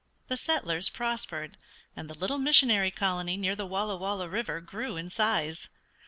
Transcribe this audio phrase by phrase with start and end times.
[0.29, 1.57] The settlers prospered,
[1.95, 5.69] and the little missionary colony near the Walla Walla River grew in size.